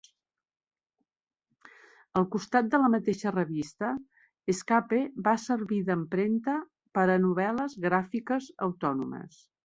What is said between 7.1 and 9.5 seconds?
novel·les gràfiques autònomes.